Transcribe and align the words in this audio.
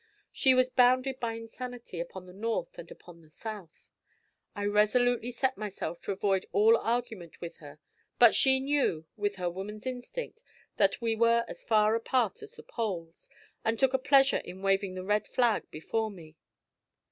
She 0.33 0.55
was 0.55 0.71
bounded 0.71 1.19
by 1.19 1.33
insanity 1.33 1.99
upon 1.99 2.25
the 2.25 2.33
north 2.33 2.79
and 2.79 2.89
upon 2.89 3.21
the 3.21 3.29
south. 3.29 3.87
I 4.55 4.65
resolutely 4.65 5.29
set 5.29 5.59
myself 5.59 6.01
to 6.01 6.11
avoid 6.11 6.47
all 6.51 6.75
argument 6.75 7.39
with 7.39 7.57
her; 7.57 7.77
but 8.17 8.33
she 8.33 8.59
knew, 8.59 9.05
with 9.15 9.35
her 9.35 9.47
woman's 9.47 9.85
instinct, 9.85 10.41
that 10.77 11.01
we 11.01 11.15
were 11.15 11.45
as 11.47 11.63
far 11.63 11.93
apart 11.93 12.41
as 12.41 12.53
the 12.53 12.63
poles, 12.63 13.29
and 13.63 13.77
took 13.79 13.93
a 13.93 13.99
pleasure 13.99 14.41
in 14.43 14.63
waving 14.63 14.95
the 14.95 15.05
red 15.05 15.27
flag 15.27 15.69
before 15.69 16.09
me. 16.09 16.35